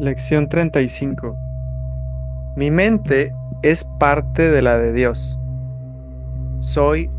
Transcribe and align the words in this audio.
Lección 0.00 0.48
35. 0.48 1.36
Mi 2.56 2.70
mente 2.70 3.34
es 3.62 3.84
parte 3.98 4.48
de 4.48 4.62
la 4.62 4.78
de 4.78 4.92
Dios. 4.92 5.36
Soy 6.60 7.10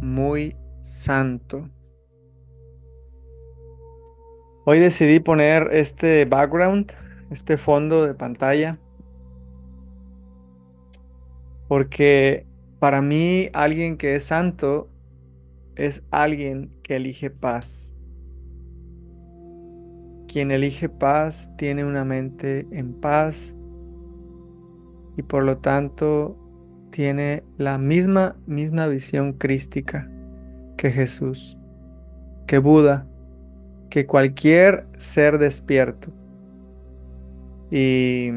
muy 0.00 0.56
santo. 0.80 1.68
Hoy 4.64 4.78
decidí 4.78 5.20
poner 5.20 5.68
este 5.72 6.24
background, 6.24 6.92
este 7.28 7.58
fondo 7.58 8.06
de 8.06 8.14
pantalla, 8.14 8.78
porque 11.68 12.46
para 12.78 13.02
mí 13.02 13.50
alguien 13.52 13.98
que 13.98 14.14
es 14.14 14.24
santo 14.24 14.88
es 15.76 16.02
alguien 16.10 16.80
que 16.82 16.96
elige 16.96 17.28
paz. 17.28 17.91
Quien 20.32 20.50
elige 20.50 20.88
paz 20.88 21.50
tiene 21.58 21.84
una 21.84 22.06
mente 22.06 22.66
en 22.70 22.94
paz 22.94 23.54
y 25.18 25.22
por 25.22 25.44
lo 25.44 25.58
tanto 25.58 26.38
tiene 26.90 27.44
la 27.58 27.76
misma, 27.76 28.36
misma 28.46 28.86
visión 28.86 29.34
crística 29.34 30.10
que 30.78 30.90
Jesús, 30.90 31.58
que 32.46 32.56
Buda, 32.56 33.06
que 33.90 34.06
cualquier 34.06 34.86
ser 34.96 35.36
despierto. 35.36 36.10
Y 37.70 38.30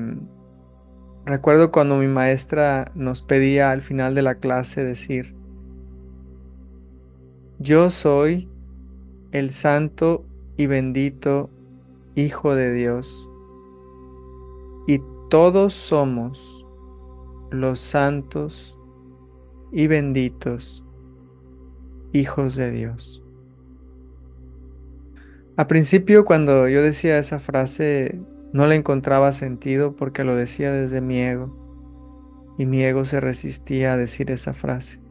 recuerdo 1.26 1.72
cuando 1.72 1.96
mi 1.96 2.08
maestra 2.08 2.92
nos 2.94 3.22
pedía 3.22 3.72
al 3.72 3.82
final 3.82 4.16
de 4.16 4.22
la 4.22 4.36
clase 4.36 4.84
decir, 4.84 5.34
yo 7.58 7.90
soy 7.90 8.50
el 9.32 9.50
santo 9.52 10.26
y 10.58 10.68
bendito 10.68 11.55
Hijo 12.16 12.56
de 12.56 12.72
Dios, 12.74 13.30
y 14.88 15.02
todos 15.30 15.74
somos 15.74 16.66
los 17.52 17.80
santos 17.80 18.80
y 19.72 19.88
benditos 19.88 20.86
hijos 22.14 22.56
de 22.56 22.72
Dios. 22.72 23.22
A 25.58 25.68
principio 25.68 26.26
cuando 26.26 26.68
yo 26.68 26.82
decía 26.82 27.18
esa 27.18 27.40
frase 27.40 28.20
no 28.54 28.68
le 28.68 28.76
encontraba 28.76 29.32
sentido 29.32 29.96
porque 29.96 30.24
lo 30.24 30.36
decía 30.36 30.72
desde 30.72 31.02
mi 31.02 31.20
ego 31.20 31.66
y 32.58 32.66
mi 32.66 32.82
ego 32.84 33.04
se 33.06 33.20
resistía 33.20 33.94
a 33.94 33.98
decir 33.98 34.32
esa 34.32 34.54
frase. 34.54 35.02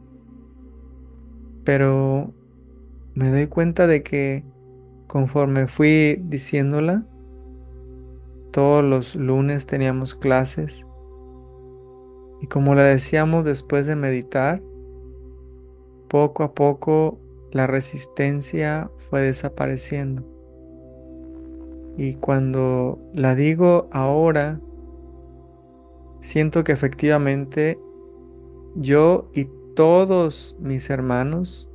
Pero 1.63 2.33
me 3.13 3.29
doy 3.31 3.47
cuenta 3.47 3.87
de 3.87 4.03
que 4.03 4.43
Conforme 5.07 5.67
fui 5.67 6.21
diciéndola, 6.23 7.05
todos 8.51 8.83
los 8.83 9.15
lunes 9.15 9.65
teníamos 9.65 10.15
clases 10.15 10.85
y 12.41 12.47
como 12.47 12.75
la 12.75 12.83
decíamos 12.83 13.45
después 13.45 13.87
de 13.87 13.95
meditar, 13.95 14.61
poco 16.09 16.43
a 16.43 16.53
poco 16.53 17.19
la 17.51 17.67
resistencia 17.67 18.89
fue 19.09 19.21
desapareciendo. 19.21 20.23
Y 21.97 22.15
cuando 22.15 22.99
la 23.13 23.35
digo 23.35 23.87
ahora, 23.91 24.59
siento 26.19 26.63
que 26.63 26.73
efectivamente 26.73 27.79
yo 28.75 29.29
y 29.33 29.47
todos 29.75 30.57
mis 30.59 30.89
hermanos 30.89 31.69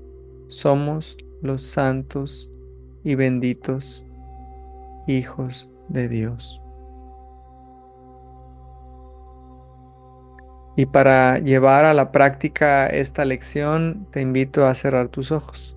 somos 0.49 1.17
los 1.41 1.63
santos 1.63 2.50
y 3.05 3.15
benditos 3.15 4.05
hijos 5.07 5.69
de 5.89 6.09
Dios. 6.09 6.63
Y 10.77 10.87
para 10.87 11.39
llevar 11.39 11.85
a 11.85 11.95
la 11.95 12.13
práctica 12.13 12.87
esta 12.87 13.25
lección, 13.25 14.07
te 14.13 14.23
invito 14.23 14.67
a 14.67 14.75
cerrar 14.75 15.09
tus 15.09 15.31
ojos. 15.33 15.77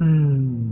Mm. 0.00 0.71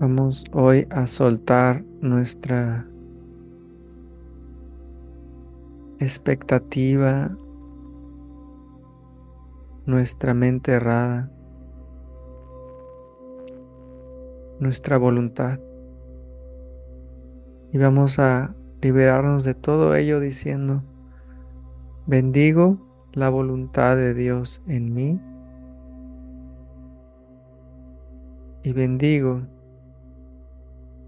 Vamos 0.00 0.44
hoy 0.52 0.88
a 0.90 1.06
soltar 1.06 1.84
nuestra 2.00 2.84
expectativa, 6.00 7.30
nuestra 9.86 10.34
mente 10.34 10.72
errada, 10.72 11.30
nuestra 14.58 14.98
voluntad. 14.98 15.60
Y 17.70 17.78
vamos 17.78 18.18
a 18.18 18.52
liberarnos 18.82 19.44
de 19.44 19.54
todo 19.54 19.94
ello 19.94 20.18
diciendo, 20.18 20.82
bendigo 22.06 22.78
la 23.12 23.30
voluntad 23.30 23.96
de 23.96 24.12
Dios 24.12 24.60
en 24.66 24.92
mí 24.92 25.20
y 28.64 28.72
bendigo 28.72 29.42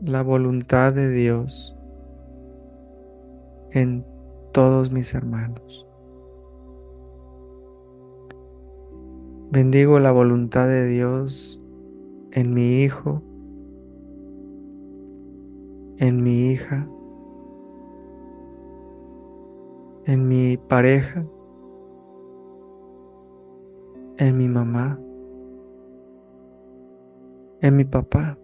la 0.00 0.22
voluntad 0.22 0.92
de 0.92 1.10
Dios 1.10 1.76
en 3.70 4.04
todos 4.52 4.90
mis 4.90 5.14
hermanos. 5.14 5.86
Bendigo 9.50 9.98
la 9.98 10.12
voluntad 10.12 10.66
de 10.66 10.86
Dios 10.86 11.62
en 12.32 12.52
mi 12.52 12.82
hijo, 12.82 13.22
en 15.98 16.22
mi 16.22 16.50
hija, 16.50 16.88
en 20.04 20.28
mi 20.28 20.56
pareja, 20.56 21.24
en 24.18 24.36
mi 24.36 24.48
mamá, 24.48 24.98
en 27.60 27.76
mi 27.76 27.84
papá. 27.84 28.36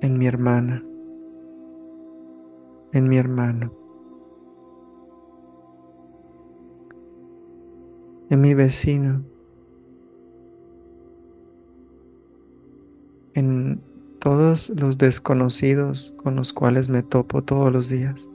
En 0.00 0.18
mi 0.18 0.26
hermana, 0.26 0.84
en 2.92 3.08
mi 3.08 3.18
hermano, 3.18 3.72
en 8.30 8.40
mi 8.40 8.54
vecino, 8.54 9.22
en 13.34 13.82
todos 14.20 14.70
los 14.70 14.98
desconocidos 14.98 16.14
con 16.16 16.36
los 16.36 16.52
cuales 16.52 16.88
me 16.88 17.02
topo 17.02 17.42
todos 17.42 17.72
los 17.72 17.88
días, 17.88 18.30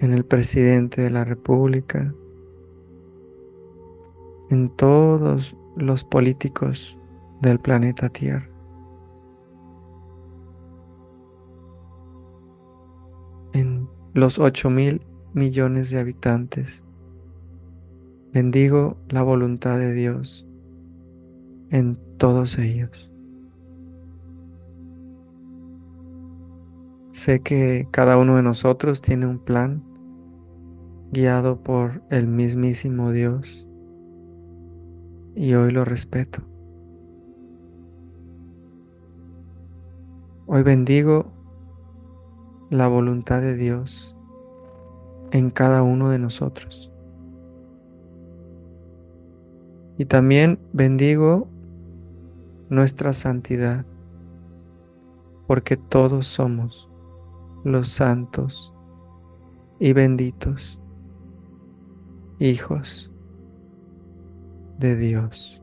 en 0.00 0.12
el 0.12 0.24
presidente 0.24 1.00
de 1.00 1.10
la 1.10 1.24
República, 1.24 2.14
en 4.50 4.68
todos 4.70 5.56
los 5.76 6.04
políticos 6.04 6.98
del 7.42 7.58
planeta 7.58 8.08
Tierra. 8.08 8.48
En 13.52 13.88
los 14.14 14.38
ocho 14.38 14.70
mil 14.70 15.02
millones 15.34 15.90
de 15.90 15.98
habitantes, 15.98 16.86
bendigo 18.32 18.96
la 19.08 19.22
voluntad 19.22 19.78
de 19.78 19.92
Dios 19.92 20.46
en 21.70 21.98
todos 22.16 22.58
ellos. 22.58 23.10
Sé 27.10 27.40
que 27.40 27.88
cada 27.90 28.16
uno 28.16 28.36
de 28.36 28.42
nosotros 28.42 29.02
tiene 29.02 29.26
un 29.26 29.38
plan 29.38 29.82
guiado 31.10 31.62
por 31.62 32.02
el 32.08 32.26
mismísimo 32.26 33.10
Dios 33.10 33.66
y 35.34 35.54
hoy 35.54 35.72
lo 35.72 35.84
respeto. 35.84 36.51
Hoy 40.54 40.62
bendigo 40.62 41.32
la 42.68 42.86
voluntad 42.86 43.40
de 43.40 43.56
Dios 43.56 44.14
en 45.30 45.48
cada 45.48 45.82
uno 45.82 46.10
de 46.10 46.18
nosotros. 46.18 46.92
Y 49.96 50.04
también 50.04 50.58
bendigo 50.74 51.48
nuestra 52.68 53.14
santidad, 53.14 53.86
porque 55.46 55.78
todos 55.78 56.26
somos 56.26 56.86
los 57.64 57.88
santos 57.88 58.74
y 59.80 59.94
benditos 59.94 60.78
hijos 62.40 63.10
de 64.78 64.96
Dios. 64.96 65.61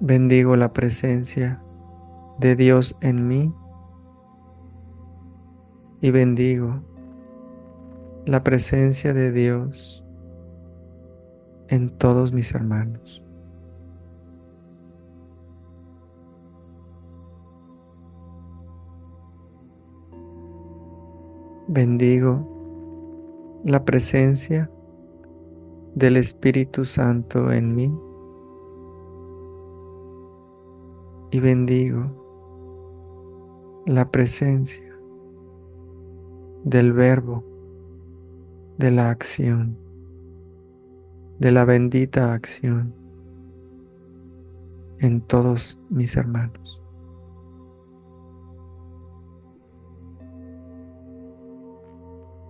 Bendigo 0.00 0.56
la 0.56 0.72
presencia 0.72 1.62
de 2.38 2.56
Dios 2.56 2.98
en 3.00 3.28
mí 3.28 3.54
y 6.00 6.10
bendigo 6.10 6.82
la 8.26 8.42
presencia 8.42 9.14
de 9.14 9.30
Dios 9.30 10.04
en 11.68 11.90
todos 11.96 12.32
mis 12.32 12.52
hermanos. 12.54 13.22
Bendigo 21.68 23.62
la 23.64 23.84
presencia 23.84 24.68
del 25.94 26.16
Espíritu 26.16 26.84
Santo 26.84 27.52
en 27.52 27.76
mí 27.76 27.96
y 31.34 31.40
bendigo 31.40 33.82
la 33.86 34.08
presencia 34.12 34.96
del 36.62 36.92
verbo, 36.92 37.44
de 38.78 38.92
la 38.92 39.10
acción, 39.10 39.76
de 41.40 41.50
la 41.50 41.64
bendita 41.64 42.32
acción 42.32 42.94
en 45.00 45.22
todos 45.22 45.80
mis 45.90 46.16
hermanos. 46.16 46.80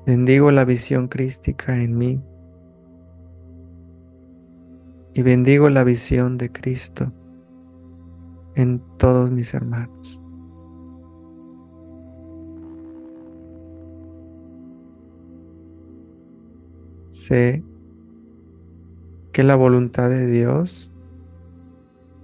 Bendigo 0.04 0.50
la 0.50 0.66
visión 0.66 1.08
crística 1.08 1.74
en 1.74 1.96
mí 1.96 2.20
y 5.14 5.22
bendigo 5.22 5.70
la 5.70 5.84
visión 5.84 6.36
de 6.36 6.52
Cristo 6.52 7.10
en 8.54 8.80
todos 8.98 9.30
mis 9.30 9.52
hermanos. 9.54 10.20
Sé 17.08 17.62
que 19.32 19.42
la 19.42 19.56
voluntad 19.56 20.10
de 20.10 20.26
Dios 20.26 20.92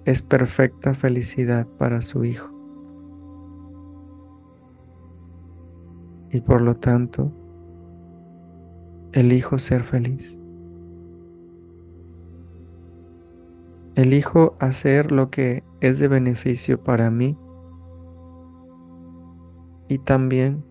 es 0.05 0.23
perfecta 0.23 0.95
felicidad 0.95 1.67
para 1.79 2.03
su 2.03 2.25
Hijo. 2.25 2.51
Y 6.33 6.41
por 6.41 6.61
lo 6.61 6.77
tanto, 6.77 7.33
elijo 9.13 9.59
ser 9.59 9.83
feliz. 9.83 10.40
Elijo 13.97 14.55
hacer 14.61 15.11
lo 15.11 15.31
que 15.31 15.65
es 15.81 15.99
de 15.99 16.09
beneficio 16.09 16.83
para 16.83 17.11
mí 17.11 17.37
y 19.89 19.99
también 19.99 20.65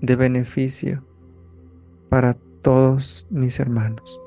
de 0.00 0.16
beneficio 0.16 1.04
para 2.08 2.34
todos 2.62 3.26
mis 3.30 3.60
hermanos. 3.60 4.20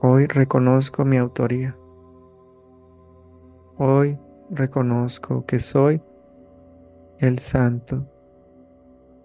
Hoy 0.00 0.26
reconozco 0.26 1.04
mi 1.04 1.16
autoría. 1.16 1.76
Hoy 3.78 4.16
reconozco 4.50 5.44
que 5.44 5.58
soy 5.58 6.00
el 7.18 7.40
santo 7.40 8.06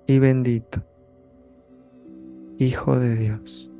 y 0.07 0.17
bendito 0.17 0.81
Hijo 2.61 2.95
de 2.95 3.15
Dios, 3.15 3.71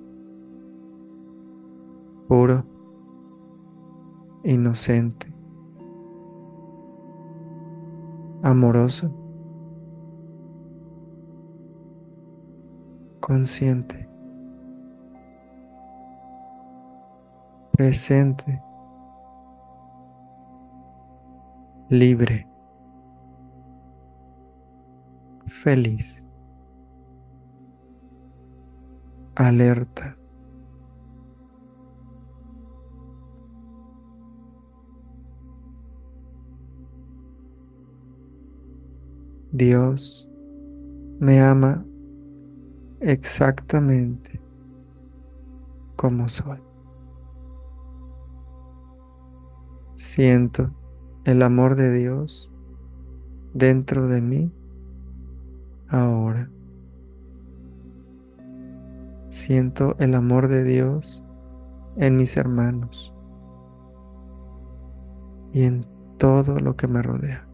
puro, 2.28 2.66
inocente, 4.44 5.31
amoroso, 8.42 9.13
consciente, 13.19 14.10
presente, 17.74 18.60
libre, 21.89 22.48
feliz. 25.45 26.31
Alerta. 29.47 30.17
Dios 39.51 40.29
me 41.19 41.41
ama 41.41 41.85
exactamente 43.01 44.39
como 45.97 46.29
soy. 46.29 46.59
Siento 49.95 50.71
el 51.25 51.43
amor 51.43 51.75
de 51.75 51.93
Dios 51.93 52.49
dentro 53.53 54.07
de 54.07 54.21
mí 54.21 54.51
ahora. 55.89 56.49
Siento 59.31 59.95
el 60.00 60.13
amor 60.13 60.50
de 60.50 60.66
Dios 60.66 61.24
en 61.95 62.18
mis 62.18 62.36
hermanos 62.36 63.13
y 65.54 65.63
en 65.63 65.86
todo 66.18 66.60
lo 66.60 66.75
que 66.75 66.88
me 66.89 67.01
rodea. 67.01 67.48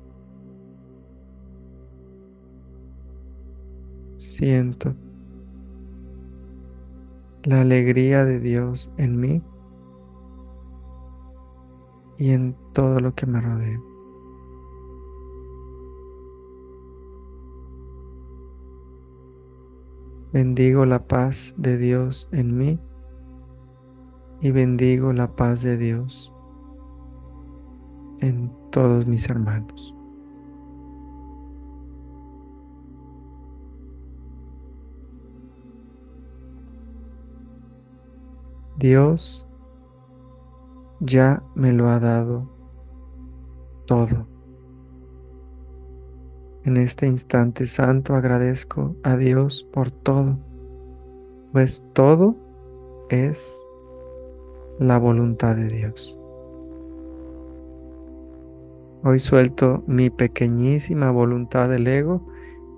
Siento 4.17 4.95
la 7.43 7.61
alegría 7.61 8.25
de 8.25 8.39
Dios 8.39 8.91
en 8.97 9.19
mí 9.19 9.43
y 12.17 12.31
en 12.31 12.55
todo 12.73 12.99
lo 12.99 13.13
que 13.13 13.27
me 13.27 13.39
rodea. 13.39 13.79
Bendigo 20.37 20.85
la 20.85 20.99
paz 20.99 21.55
de 21.57 21.79
Dios 21.79 22.29
en 22.31 22.55
mí 22.55 22.79
y 24.39 24.51
bendigo 24.51 25.11
la 25.11 25.35
paz 25.35 25.63
de 25.63 25.77
Dios 25.77 26.31
en 28.19 28.51
todos 28.69 29.07
mis 29.07 29.27
hermanos. 29.31 29.95
Dios 38.77 39.47
ya 40.99 41.41
me 41.55 41.73
lo 41.73 41.89
ha 41.89 41.99
dado 41.99 42.47
todo. 43.87 44.36
En 46.67 46.75
este 46.75 47.07
instante 47.07 47.65
santo 47.65 48.13
agradezco 48.13 48.93
a 49.01 49.15
Dios 49.15 49.65
por 49.71 49.89
todo, 49.89 50.37
pues 51.53 51.81
todo 51.93 52.35
es 53.07 53.57
la 54.77 54.97
voluntad 54.97 55.55
de 55.55 55.69
Dios. 55.69 56.19
Hoy 59.01 59.21
suelto 59.21 59.85
mi 59.87 60.09
pequeñísima 60.09 61.09
voluntad 61.09 61.69
del 61.69 61.87
ego 61.87 62.27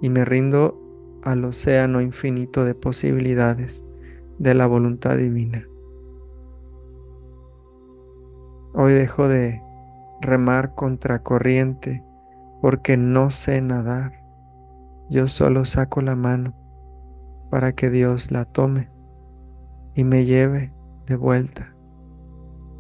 y 0.03 0.09
me 0.09 0.23
rindo 0.23 0.79
al 1.23 1.43
océano 1.43 1.99
infinito 1.99 2.65
de 2.65 2.75
posibilidades 2.75 3.87
de 4.37 4.53
la 4.53 4.67
voluntad 4.67 5.17
divina. 5.17 5.67
Hoy 8.75 8.93
dejo 8.93 9.27
de 9.27 9.63
remar 10.21 10.75
contra 10.75 11.23
corriente 11.23 12.03
porque 12.61 12.97
no 12.97 13.31
sé 13.31 13.61
nadar. 13.61 14.13
Yo 15.09 15.27
solo 15.27 15.65
saco 15.65 16.01
la 16.01 16.15
mano 16.15 16.53
para 17.49 17.73
que 17.73 17.89
Dios 17.89 18.31
la 18.31 18.45
tome 18.45 18.89
y 19.95 20.03
me 20.03 20.25
lleve 20.25 20.71
de 21.07 21.15
vuelta 21.15 21.75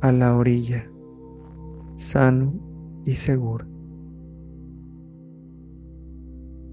a 0.01 0.11
la 0.11 0.35
orilla, 0.35 0.85
sano 1.95 2.53
y 3.05 3.13
seguro. 3.13 3.65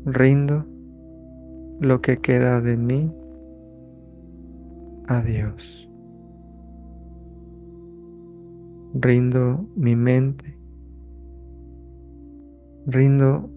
Rindo 0.05 0.67
lo 1.81 2.01
que 2.01 2.19
queda 2.19 2.61
de 2.61 2.77
mí 2.77 3.13
a 5.09 5.21
Dios. 5.23 5.91
Rindo 8.95 9.67
mi 9.75 9.97
mente 9.97 10.56
rindo 12.87 13.51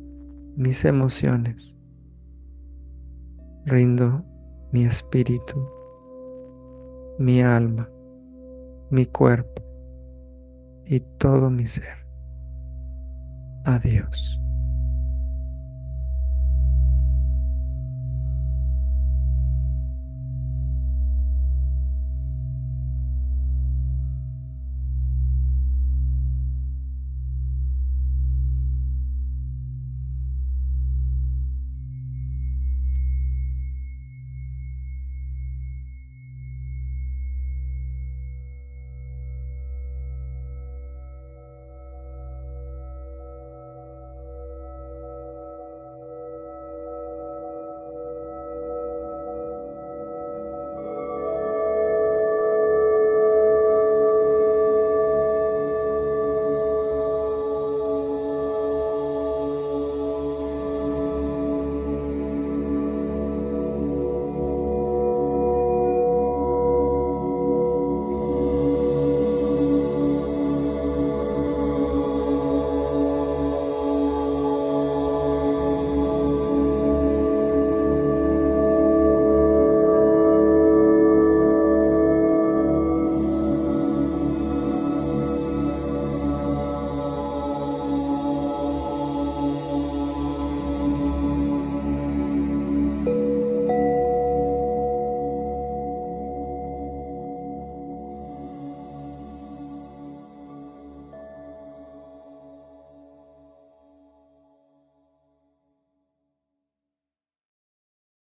mis 0.55 0.83
emociones, 0.83 1.77
rindo 3.65 4.23
mi 4.71 4.85
espíritu 4.85 5.79
mi 7.19 7.43
alma, 7.43 7.89
mi 8.89 9.05
cuerpo 9.05 9.61
y 10.85 11.01
todo 11.17 11.49
mi 11.49 11.67
ser. 11.67 12.07
Adiós. 13.65 14.39